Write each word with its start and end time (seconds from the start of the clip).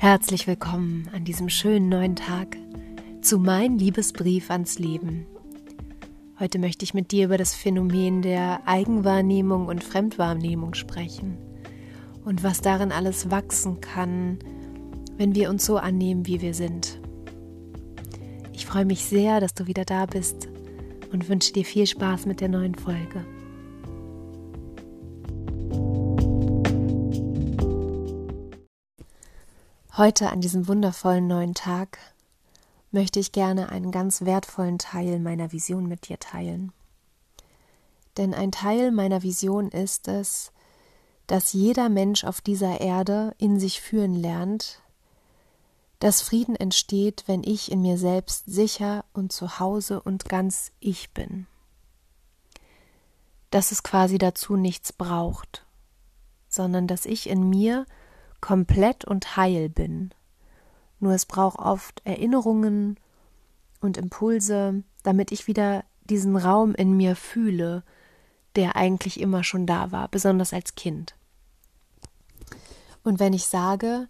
Herzlich 0.00 0.46
willkommen 0.46 1.10
an 1.12 1.26
diesem 1.26 1.50
schönen 1.50 1.90
neuen 1.90 2.16
Tag 2.16 2.56
zu 3.20 3.38
Mein 3.38 3.76
Liebesbrief 3.76 4.50
ans 4.50 4.78
Leben. 4.78 5.26
Heute 6.38 6.58
möchte 6.58 6.86
ich 6.86 6.94
mit 6.94 7.12
dir 7.12 7.26
über 7.26 7.36
das 7.36 7.54
Phänomen 7.54 8.22
der 8.22 8.66
Eigenwahrnehmung 8.66 9.66
und 9.66 9.84
Fremdwahrnehmung 9.84 10.72
sprechen 10.72 11.36
und 12.24 12.42
was 12.42 12.62
darin 12.62 12.92
alles 12.92 13.30
wachsen 13.30 13.82
kann, 13.82 14.38
wenn 15.18 15.34
wir 15.34 15.50
uns 15.50 15.66
so 15.66 15.76
annehmen, 15.76 16.26
wie 16.26 16.40
wir 16.40 16.54
sind. 16.54 16.98
Ich 18.54 18.64
freue 18.64 18.86
mich 18.86 19.04
sehr, 19.04 19.38
dass 19.38 19.52
du 19.52 19.66
wieder 19.66 19.84
da 19.84 20.06
bist 20.06 20.48
und 21.12 21.28
wünsche 21.28 21.52
dir 21.52 21.66
viel 21.66 21.86
Spaß 21.86 22.24
mit 22.24 22.40
der 22.40 22.48
neuen 22.48 22.74
Folge. 22.74 23.26
Heute 30.00 30.30
an 30.30 30.40
diesem 30.40 30.66
wundervollen 30.66 31.26
neuen 31.26 31.52
Tag 31.52 31.98
möchte 32.90 33.20
ich 33.20 33.32
gerne 33.32 33.68
einen 33.68 33.90
ganz 33.92 34.22
wertvollen 34.22 34.78
Teil 34.78 35.18
meiner 35.18 35.52
Vision 35.52 35.88
mit 35.88 36.08
dir 36.08 36.18
teilen. 36.18 36.72
Denn 38.16 38.32
ein 38.32 38.50
Teil 38.50 38.92
meiner 38.92 39.22
Vision 39.22 39.68
ist 39.68 40.08
es, 40.08 40.52
dass 41.26 41.52
jeder 41.52 41.90
Mensch 41.90 42.24
auf 42.24 42.40
dieser 42.40 42.80
Erde 42.80 43.34
in 43.36 43.60
sich 43.60 43.82
führen 43.82 44.14
lernt, 44.14 44.80
dass 45.98 46.22
Frieden 46.22 46.56
entsteht, 46.56 47.24
wenn 47.26 47.44
ich 47.44 47.70
in 47.70 47.82
mir 47.82 47.98
selbst 47.98 48.46
sicher 48.46 49.04
und 49.12 49.32
zu 49.32 49.58
Hause 49.58 50.00
und 50.00 50.30
ganz 50.30 50.72
ich 50.80 51.10
bin. 51.10 51.46
Dass 53.50 53.70
es 53.70 53.82
quasi 53.82 54.16
dazu 54.16 54.56
nichts 54.56 54.94
braucht, 54.94 55.66
sondern 56.48 56.86
dass 56.86 57.04
ich 57.04 57.28
in 57.28 57.50
mir 57.50 57.84
komplett 58.40 59.04
und 59.04 59.36
heil 59.36 59.68
bin. 59.68 60.12
Nur 60.98 61.12
es 61.12 61.26
braucht 61.26 61.58
oft 61.58 62.02
Erinnerungen 62.04 62.98
und 63.80 63.96
Impulse, 63.96 64.82
damit 65.02 65.32
ich 65.32 65.46
wieder 65.46 65.84
diesen 66.04 66.36
Raum 66.36 66.74
in 66.74 66.96
mir 66.96 67.16
fühle, 67.16 67.82
der 68.56 68.76
eigentlich 68.76 69.20
immer 69.20 69.44
schon 69.44 69.66
da 69.66 69.92
war, 69.92 70.08
besonders 70.08 70.52
als 70.52 70.74
Kind. 70.74 71.14
Und 73.02 73.18
wenn 73.18 73.32
ich 73.32 73.46
sage, 73.46 74.08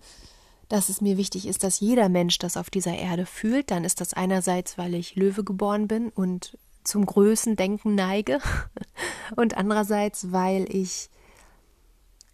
dass 0.68 0.88
es 0.88 1.00
mir 1.00 1.16
wichtig 1.16 1.46
ist, 1.46 1.62
dass 1.62 1.80
jeder 1.80 2.08
Mensch 2.08 2.38
das 2.38 2.56
auf 2.56 2.70
dieser 2.70 2.96
Erde 2.96 3.26
fühlt, 3.26 3.70
dann 3.70 3.84
ist 3.84 4.00
das 4.00 4.14
einerseits, 4.14 4.78
weil 4.78 4.94
ich 4.94 5.16
Löwe 5.16 5.44
geboren 5.44 5.88
bin 5.88 6.10
und 6.10 6.56
zum 6.84 7.06
Größendenken 7.06 7.94
neige 7.94 8.40
und 9.36 9.56
andererseits, 9.56 10.32
weil 10.32 10.64
ich 10.74 11.10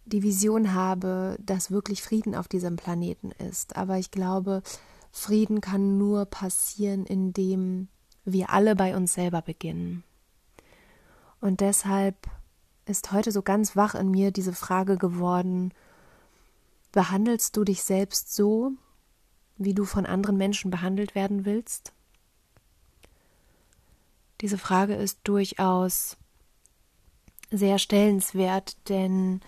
die 0.07 0.23
Vision 0.23 0.73
habe, 0.73 1.37
dass 1.39 1.71
wirklich 1.71 2.01
Frieden 2.01 2.35
auf 2.35 2.47
diesem 2.47 2.75
Planeten 2.75 3.31
ist. 3.31 3.75
Aber 3.75 3.97
ich 3.97 4.11
glaube, 4.11 4.63
Frieden 5.11 5.61
kann 5.61 5.97
nur 5.97 6.25
passieren, 6.25 7.05
indem 7.05 7.89
wir 8.23 8.49
alle 8.51 8.75
bei 8.75 8.95
uns 8.95 9.13
selber 9.13 9.41
beginnen. 9.41 10.03
Und 11.39 11.61
deshalb 11.61 12.15
ist 12.85 13.11
heute 13.11 13.31
so 13.31 13.41
ganz 13.41 13.75
wach 13.75 13.95
in 13.95 14.09
mir 14.09 14.31
diese 14.31 14.53
Frage 14.53 14.97
geworden, 14.97 15.73
behandelst 16.91 17.55
du 17.55 17.63
dich 17.63 17.83
selbst 17.83 18.33
so, 18.33 18.71
wie 19.57 19.73
du 19.73 19.85
von 19.85 20.05
anderen 20.05 20.37
Menschen 20.37 20.71
behandelt 20.71 21.15
werden 21.15 21.45
willst? 21.45 21.93
Diese 24.41 24.57
Frage 24.57 24.95
ist 24.95 25.19
durchaus 25.23 26.17
sehr 27.49 27.79
stellenswert, 27.79 28.77
denn 28.89 29.41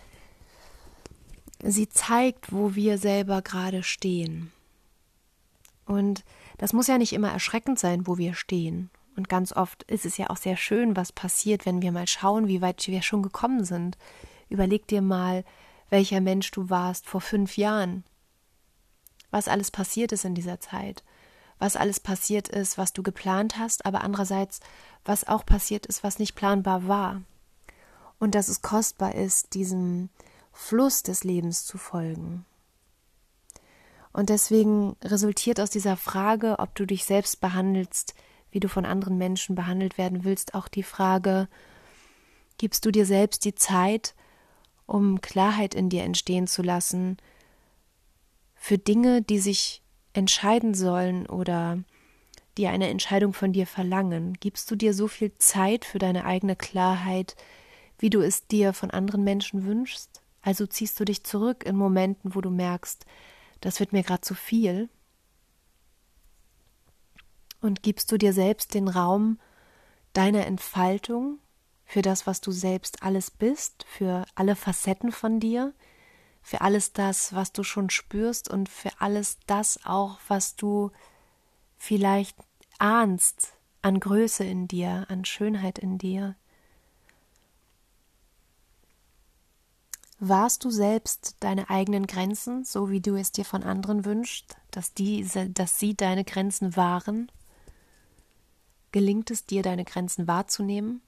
sie 1.64 1.90
zeigt, 1.90 2.52
wo 2.52 2.76
wir 2.76 2.98
selber 2.98 3.42
gerade 3.42 3.84
stehen. 3.84 4.52
Und 5.86 6.24
das 6.58 6.74
muss 6.74 6.88
ja 6.88 6.98
nicht 6.98 7.14
immer 7.14 7.32
erschreckend 7.32 7.80
sein, 7.80 8.06
wo 8.06 8.18
wir 8.18 8.36
stehen. 8.36 8.90
Und 9.16 9.28
ganz 9.28 9.52
oft 9.52 9.84
ist 9.84 10.06
es 10.06 10.18
ja 10.18 10.30
auch 10.30 10.38
sehr 10.38 10.56
schön, 10.56 10.96
was 10.96 11.12
passiert, 11.12 11.66
wenn 11.66 11.82
wir 11.82 11.92
mal 11.92 12.08
schauen, 12.08 12.48
wie 12.48 12.62
weit 12.62 12.88
wir 12.88 13.02
schon 13.02 13.24
gekommen 13.24 13.66
sind. 13.66 13.98
Überleg 14.50 14.88
dir 14.88 15.02
mal, 15.02 15.44
welcher 15.90 16.22
Mensch 16.22 16.52
du 16.52 16.70
warst 16.70 17.08
vor 17.08 17.22
fünf 17.22 17.58
Jahren. 17.58 18.04
Was 19.32 19.48
alles 19.48 19.72
passiert 19.72 20.12
ist 20.12 20.26
in 20.26 20.36
dieser 20.36 20.60
Zeit. 20.60 21.04
Was 21.58 21.76
alles 21.76 22.00
passiert 22.00 22.48
ist, 22.48 22.78
was 22.78 22.94
du 22.94 23.04
geplant 23.04 23.58
hast, 23.58 23.86
aber 23.86 24.02
andererseits, 24.02 24.62
was 25.04 25.28
auch 25.28 25.46
passiert 25.46 25.86
ist, 25.86 26.04
was 26.04 26.20
nicht 26.20 26.36
planbar 26.36 26.88
war. 26.88 27.22
Und 28.20 28.36
dass 28.36 28.48
es 28.48 28.62
kostbar 28.62 29.16
ist, 29.16 29.54
diesem 29.54 30.10
Fluss 30.60 31.04
des 31.04 31.24
Lebens 31.24 31.66
zu 31.66 31.78
folgen. 31.78 32.46
Und 34.12 34.30
deswegen 34.30 34.98
resultiert 35.02 35.60
aus 35.60 35.70
dieser 35.70 35.96
Frage, 35.96 36.60
ob 36.60 36.76
du 36.76 36.86
dich 36.86 37.06
selbst 37.06 37.40
behandelst, 37.40 38.14
wie 38.52 38.60
du 38.60 38.68
von 38.68 38.86
anderen 38.86 39.18
Menschen 39.18 39.56
behandelt 39.56 39.98
werden 39.98 40.26
willst, 40.26 40.54
auch 40.54 40.68
die 40.68 40.84
Frage, 40.84 41.48
gibst 42.58 42.86
du 42.86 42.92
dir 42.92 43.06
selbst 43.06 43.46
die 43.46 43.56
Zeit, 43.56 44.14
um 44.86 45.22
Klarheit 45.22 45.74
in 45.74 45.90
dir 45.90 46.04
entstehen 46.04 46.46
zu 46.46 46.62
lassen, 46.62 47.18
für 48.54 48.78
Dinge, 48.78 49.22
die 49.22 49.40
sich 49.40 49.82
entscheiden 50.14 50.74
sollen 50.74 51.26
oder 51.26 51.80
die 52.58 52.68
eine 52.68 52.90
Entscheidung 52.90 53.34
von 53.34 53.54
dir 53.54 53.66
verlangen? 53.66 54.34
Gibst 54.40 54.70
du 54.70 54.76
dir 54.76 54.94
so 54.94 55.08
viel 55.08 55.32
Zeit 55.38 55.86
für 55.86 56.00
deine 56.00 56.26
eigene 56.26 56.58
Klarheit, 56.58 57.38
wie 57.98 58.10
du 58.10 58.22
es 58.22 58.46
dir 58.46 58.74
von 58.74 58.92
anderen 58.92 59.24
Menschen 59.24 59.66
wünschst? 59.66 60.19
Also 60.42 60.66
ziehst 60.66 61.00
du 61.00 61.06
dich 61.06 61.24
zurück 61.24 61.66
in 61.66 61.76
Momenten, 61.76 62.36
wo 62.36 62.42
du 62.42 62.50
merkst, 62.50 63.06
das 63.62 63.80
wird 63.80 63.94
mir 63.94 64.04
gerade 64.04 64.22
zu 64.22 64.36
viel. 64.36 64.90
Und 67.62 67.84
gibst 67.84 68.12
du 68.12 68.18
dir 68.18 68.34
selbst 68.34 68.74
den 68.74 68.88
Raum 68.88 69.38
deiner 70.14 70.46
Entfaltung 70.46 71.40
für 71.86 72.02
das, 72.02 72.26
was 72.26 72.40
du 72.40 72.52
selbst 72.52 73.04
alles 73.04 73.32
bist, 73.32 73.84
für 73.88 74.26
alle 74.36 74.56
Facetten 74.56 75.12
von 75.12 75.40
dir, 75.40 75.74
für 76.42 76.62
alles 76.62 76.94
das, 76.94 77.34
was 77.34 77.52
du 77.52 77.64
schon 77.64 77.90
spürst 77.90 78.50
und 78.50 78.70
für 78.70 78.92
alles 79.00 79.40
das 79.46 79.80
auch, 79.86 80.20
was 80.28 80.56
du 80.56 80.92
vielleicht 81.78 82.38
ahnst 82.78 83.54
an 83.82 84.00
Größe 84.00 84.44
in 84.44 84.68
dir, 84.68 85.06
an 85.10 85.26
Schönheit 85.26 85.80
in 85.80 85.98
dir. 85.98 86.36
Warst 90.22 90.66
du 90.66 90.70
selbst 90.70 91.38
deine 91.40 91.70
eigenen 91.70 92.06
Grenzen, 92.06 92.66
so 92.66 92.90
wie 92.90 93.00
du 93.00 93.16
es 93.16 93.32
dir 93.32 93.46
von 93.46 93.64
anderen 93.64 94.04
wünschst, 94.04 94.58
dass 94.70 94.94
diese, 94.94 95.50
dass 95.50 95.80
sie 95.80 95.96
deine 95.96 96.26
Grenzen 96.26 96.76
wahren? 96.76 97.32
Gelingt 98.92 99.32
es 99.32 99.46
dir, 99.46 99.64
deine 99.64 99.86
Grenzen 99.86 100.28
wahrzunehmen? 100.28 101.02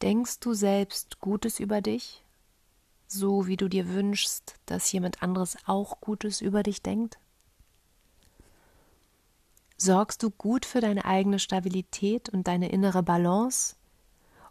Denkst 0.00 0.40
du 0.40 0.54
selbst 0.54 1.20
Gutes 1.20 1.60
über 1.60 1.82
dich, 1.82 2.24
so 3.06 3.46
wie 3.46 3.58
du 3.58 3.68
dir 3.68 3.88
wünschst, 3.90 4.54
dass 4.64 4.90
jemand 4.92 5.22
anderes 5.22 5.58
auch 5.66 6.00
Gutes 6.00 6.40
über 6.40 6.62
dich 6.62 6.82
denkt? 6.82 7.18
Sorgst 9.76 10.22
du 10.22 10.30
gut 10.30 10.64
für 10.64 10.80
deine 10.80 11.04
eigene 11.04 11.38
Stabilität 11.38 12.30
und 12.30 12.46
deine 12.46 12.70
innere 12.70 13.02
Balance, 13.02 13.76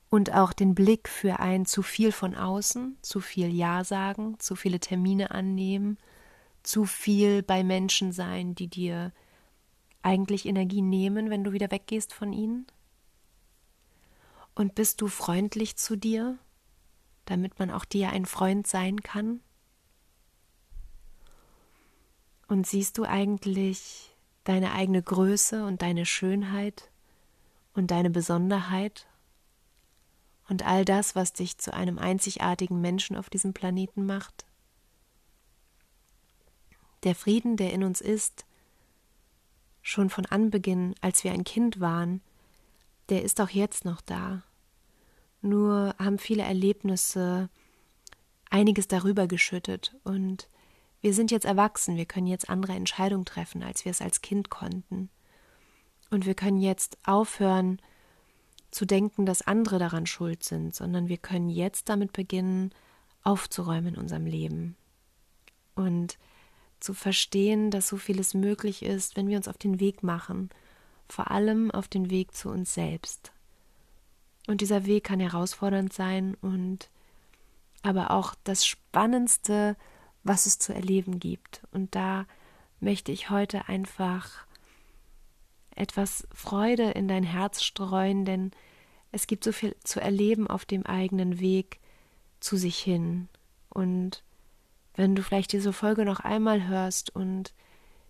und 0.09 0.33
auch 0.33 0.53
den 0.53 0.73
Blick 0.73 1.07
für 1.07 1.39
ein 1.39 1.65
zu 1.65 1.83
viel 1.83 2.11
von 2.11 2.35
außen, 2.35 2.97
zu 3.01 3.19
viel 3.19 3.53
Ja 3.53 3.83
sagen, 3.83 4.39
zu 4.39 4.55
viele 4.55 4.79
Termine 4.79 5.31
annehmen, 5.31 5.97
zu 6.63 6.85
viel 6.85 7.43
bei 7.43 7.63
Menschen 7.63 8.11
sein, 8.11 8.55
die 8.55 8.67
dir 8.67 9.13
eigentlich 10.01 10.45
Energie 10.45 10.81
nehmen, 10.81 11.29
wenn 11.29 11.43
du 11.43 11.51
wieder 11.51 11.71
weggehst 11.71 12.13
von 12.13 12.33
ihnen? 12.33 12.65
Und 14.55 14.75
bist 14.75 15.01
du 15.01 15.07
freundlich 15.07 15.77
zu 15.77 15.95
dir, 15.95 16.37
damit 17.25 17.59
man 17.59 17.69
auch 17.71 17.85
dir 17.85 18.09
ein 18.09 18.25
Freund 18.25 18.67
sein 18.67 19.01
kann? 19.01 19.41
Und 22.47 22.65
siehst 22.65 22.97
du 22.97 23.03
eigentlich 23.03 24.15
deine 24.43 24.73
eigene 24.73 25.03
Größe 25.03 25.65
und 25.65 25.83
deine 25.83 26.05
Schönheit 26.05 26.89
und 27.73 27.91
deine 27.91 28.09
Besonderheit 28.09 29.08
und 30.49 30.65
all 30.65 30.83
das, 30.83 31.15
was 31.15 31.33
dich 31.33 31.57
zu 31.57 31.73
einem 31.73 31.99
einzigartigen 31.99 32.81
Menschen 32.81 33.15
auf 33.15 33.29
diesem 33.29 33.53
Planeten 33.53 34.05
macht? 34.05 34.45
Der 37.03 37.15
Frieden, 37.15 37.55
der 37.55 37.71
in 37.71 37.83
uns 37.83 38.01
ist, 38.01 38.45
schon 39.81 40.09
von 40.09 40.25
Anbeginn, 40.25 40.95
als 41.01 41.23
wir 41.23 41.31
ein 41.31 41.43
Kind 41.43 41.79
waren, 41.79 42.21
der 43.09 43.23
ist 43.23 43.39
auch 43.39 43.49
jetzt 43.49 43.85
noch 43.85 44.01
da. 44.01 44.43
Nur 45.41 45.95
haben 45.97 46.17
viele 46.17 46.43
Erlebnisse 46.43 47.49
einiges 48.49 48.87
darüber 48.87 49.27
geschüttet 49.27 49.95
und 50.03 50.49
wir 51.01 51.13
sind 51.13 51.31
jetzt 51.31 51.45
erwachsen, 51.45 51.95
wir 51.95 52.05
können 52.05 52.27
jetzt 52.27 52.49
andere 52.49 52.73
Entscheidungen 52.73 53.23
treffen, 53.23 53.63
als 53.63 53.85
wir 53.85 53.91
es 53.91 54.01
als 54.01 54.21
Kind 54.21 54.49
konnten. 54.49 55.09
Und 56.09 56.25
wir 56.25 56.33
können 56.33 56.59
jetzt 56.59 56.97
aufhören, 57.05 57.81
zu 58.71 58.85
denken, 58.85 59.25
dass 59.25 59.41
andere 59.41 59.79
daran 59.79 60.05
schuld 60.05 60.43
sind, 60.43 60.75
sondern 60.75 61.07
wir 61.07 61.17
können 61.17 61.49
jetzt 61.49 61.89
damit 61.89 62.13
beginnen, 62.13 62.71
aufzuräumen 63.23 63.95
in 63.95 64.01
unserem 64.01 64.25
Leben. 64.25 64.75
und 65.75 66.17
zu 66.79 66.93
verstehen, 66.93 67.71
dass 67.71 67.87
so 67.87 67.97
vieles 67.97 68.33
möglich 68.33 68.83
ist, 68.83 69.17
wenn 69.17 69.27
wir 69.27 69.37
uns 69.37 69.47
auf 69.47 69.57
den 69.57 69.79
Weg 69.79 70.03
machen, 70.03 70.49
vor 71.07 71.31
allem 71.31 71.71
auf 71.71 71.87
den 71.87 72.09
Weg 72.09 72.33
zu 72.33 72.49
uns 72.49 72.73
selbst. 72.73 73.31
Und 74.47 74.61
dieser 74.61 74.85
Weg 74.85 75.03
kann 75.03 75.19
herausfordernd 75.19 75.93
sein 75.93 76.35
und 76.41 76.89
aber 77.81 78.11
auch 78.11 78.35
das 78.43 78.65
Spannendste, 78.65 79.75
was 80.23 80.45
es 80.45 80.59
zu 80.59 80.73
erleben 80.73 81.19
gibt. 81.19 81.61
Und 81.71 81.95
da 81.95 82.25
möchte 82.79 83.11
ich 83.11 83.29
heute 83.29 83.67
einfach 83.67 84.45
etwas 85.79 86.27
Freude 86.33 86.91
in 86.91 87.07
dein 87.07 87.23
Herz 87.23 87.63
streuen, 87.63 88.25
denn 88.25 88.51
es 89.11 89.27
gibt 89.27 89.43
so 89.43 89.51
viel 89.51 89.75
zu 89.83 89.99
erleben 89.99 90.47
auf 90.47 90.65
dem 90.65 90.85
eigenen 90.85 91.39
Weg 91.39 91.79
zu 92.39 92.57
sich 92.57 92.77
hin. 92.77 93.27
Und 93.69 94.23
wenn 94.95 95.15
du 95.15 95.23
vielleicht 95.23 95.53
diese 95.53 95.73
Folge 95.73 96.05
noch 96.05 96.19
einmal 96.19 96.67
hörst 96.67 97.15
und 97.15 97.53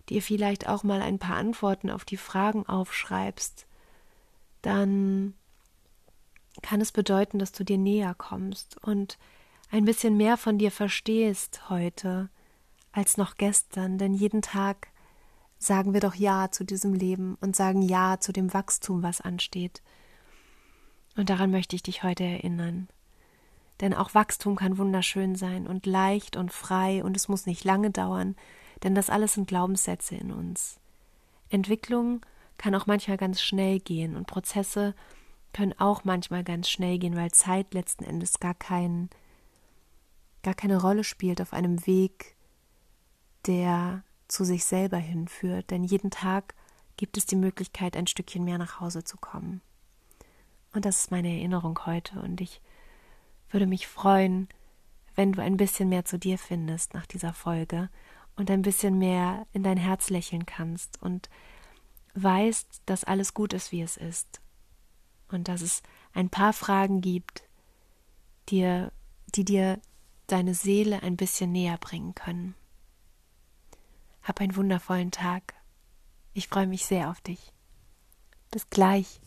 dir 0.08 0.22
vielleicht 0.22 0.68
auch 0.68 0.82
mal 0.82 1.00
ein 1.02 1.18
paar 1.18 1.36
Antworten 1.36 1.90
auf 1.90 2.04
die 2.04 2.16
Fragen 2.16 2.66
aufschreibst, 2.66 3.66
dann 4.62 5.34
kann 6.62 6.80
es 6.80 6.92
bedeuten, 6.92 7.38
dass 7.38 7.52
du 7.52 7.64
dir 7.64 7.78
näher 7.78 8.14
kommst 8.14 8.76
und 8.82 9.18
ein 9.70 9.84
bisschen 9.84 10.16
mehr 10.16 10.36
von 10.36 10.58
dir 10.58 10.70
verstehst 10.70 11.70
heute 11.70 12.28
als 12.92 13.16
noch 13.16 13.36
gestern, 13.36 13.98
denn 13.98 14.14
jeden 14.14 14.42
Tag 14.42 14.88
sagen 15.60 15.92
wir 15.92 16.00
doch 16.00 16.14
Ja 16.14 16.50
zu 16.50 16.64
diesem 16.64 16.94
Leben 16.94 17.36
und 17.40 17.54
sagen 17.54 17.82
Ja 17.82 18.18
zu 18.18 18.32
dem 18.32 18.52
Wachstum, 18.52 19.02
was 19.02 19.20
ansteht. 19.20 19.82
Und 21.16 21.28
daran 21.30 21.50
möchte 21.50 21.76
ich 21.76 21.82
dich 21.82 22.02
heute 22.02 22.24
erinnern. 22.24 22.88
Denn 23.80 23.94
auch 23.94 24.14
Wachstum 24.14 24.56
kann 24.56 24.78
wunderschön 24.78 25.36
sein 25.36 25.66
und 25.66 25.86
leicht 25.86 26.36
und 26.36 26.50
frei 26.50 27.04
und 27.04 27.16
es 27.16 27.28
muss 27.28 27.46
nicht 27.46 27.62
lange 27.64 27.90
dauern, 27.90 28.36
denn 28.82 28.94
das 28.94 29.10
alles 29.10 29.34
sind 29.34 29.48
Glaubenssätze 29.48 30.16
in 30.16 30.32
uns. 30.32 30.80
Entwicklung 31.50 32.24
kann 32.56 32.74
auch 32.74 32.86
manchmal 32.86 33.16
ganz 33.16 33.42
schnell 33.42 33.80
gehen 33.80 34.16
und 34.16 34.26
Prozesse 34.26 34.94
können 35.52 35.74
auch 35.78 36.04
manchmal 36.04 36.44
ganz 36.44 36.70
schnell 36.70 36.98
gehen, 36.98 37.16
weil 37.16 37.32
Zeit 37.32 37.74
letzten 37.74 38.04
Endes 38.04 38.40
gar 38.40 38.54
keinen 38.54 39.10
gar 40.42 40.54
keine 40.54 40.80
Rolle 40.80 41.04
spielt 41.04 41.42
auf 41.42 41.52
einem 41.52 41.86
Weg, 41.86 42.34
der 43.46 44.04
zu 44.30 44.44
sich 44.44 44.64
selber 44.64 44.96
hinführt, 44.96 45.70
denn 45.70 45.84
jeden 45.84 46.10
Tag 46.10 46.54
gibt 46.96 47.16
es 47.16 47.26
die 47.26 47.36
Möglichkeit, 47.36 47.96
ein 47.96 48.06
Stückchen 48.06 48.44
mehr 48.44 48.58
nach 48.58 48.80
Hause 48.80 49.04
zu 49.04 49.16
kommen. 49.16 49.60
Und 50.72 50.84
das 50.84 51.00
ist 51.00 51.10
meine 51.10 51.28
Erinnerung 51.28 51.78
heute 51.86 52.20
und 52.20 52.40
ich 52.40 52.60
würde 53.50 53.66
mich 53.66 53.88
freuen, 53.88 54.48
wenn 55.16 55.32
du 55.32 55.42
ein 55.42 55.56
bisschen 55.56 55.88
mehr 55.88 56.04
zu 56.04 56.18
dir 56.18 56.38
findest 56.38 56.94
nach 56.94 57.06
dieser 57.06 57.32
Folge 57.32 57.90
und 58.36 58.50
ein 58.50 58.62
bisschen 58.62 58.98
mehr 58.98 59.46
in 59.52 59.62
dein 59.62 59.76
Herz 59.76 60.10
lächeln 60.10 60.46
kannst 60.46 61.02
und 61.02 61.28
weißt, 62.14 62.82
dass 62.86 63.04
alles 63.04 63.34
gut 63.34 63.52
ist, 63.52 63.72
wie 63.72 63.82
es 63.82 63.96
ist. 63.96 64.40
Und 65.28 65.48
dass 65.48 65.60
es 65.60 65.82
ein 66.12 66.30
paar 66.30 66.52
Fragen 66.52 67.00
gibt, 67.00 67.44
die, 68.48 68.86
die 69.34 69.44
dir 69.44 69.80
deine 70.26 70.54
Seele 70.54 71.02
ein 71.02 71.16
bisschen 71.16 71.52
näher 71.52 71.78
bringen 71.78 72.14
können. 72.14 72.54
Hab 74.22 74.40
einen 74.40 74.56
wundervollen 74.56 75.10
Tag. 75.10 75.54
Ich 76.32 76.48
freue 76.48 76.66
mich 76.66 76.86
sehr 76.86 77.10
auf 77.10 77.20
dich. 77.20 77.52
Bis 78.50 78.68
gleich. 78.68 79.20